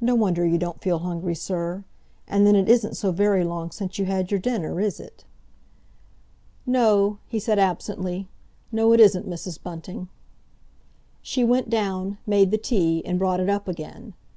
"No 0.00 0.16
wonder 0.16 0.44
you 0.44 0.58
don't 0.58 0.80
feel 0.82 0.98
hungry, 0.98 1.36
sir. 1.36 1.84
And 2.26 2.44
then 2.44 2.56
it 2.56 2.68
isn't 2.68 2.96
so 2.96 3.12
very 3.12 3.44
long 3.44 3.70
since 3.70 4.00
you 4.00 4.04
had 4.04 4.28
your 4.32 4.40
dinner, 4.40 4.80
is 4.80 4.98
it?" 4.98 5.22
"No," 6.66 7.18
he 7.28 7.38
said 7.38 7.60
absently. 7.60 8.26
"No, 8.72 8.92
it 8.92 8.98
isn't, 8.98 9.30
Mrs. 9.30 9.62
Bunting." 9.62 10.08
She 11.22 11.44
went 11.44 11.70
down, 11.70 12.18
made 12.26 12.50
the 12.50 12.58
tea, 12.58 13.04
and 13.06 13.16
brought 13.16 13.38
it 13.38 13.48
up 13.48 13.68
again. 13.68 14.14